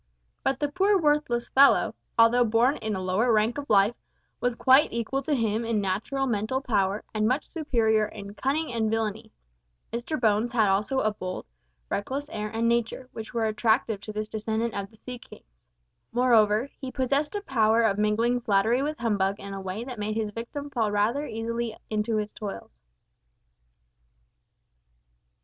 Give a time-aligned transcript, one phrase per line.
[0.43, 3.93] But the poor worthless fellow, although born in a lower rank of life,
[4.39, 8.89] was quite equal to him in natural mental power, and much superior in cunning and
[8.89, 9.31] villainy.
[9.93, 11.45] Mr Bones had also a bold,
[11.87, 15.67] reckless air and nature, which were attractive to this descendant of the sea kings.
[16.11, 20.15] Moreover, he possessed a power of mingling flattery with humbug in a way that made
[20.15, 22.81] his victim fall rather easily into his toils.